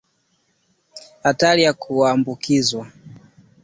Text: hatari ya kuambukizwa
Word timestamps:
hatari 1.23 1.61
ya 1.63 1.73
kuambukizwa 1.73 2.87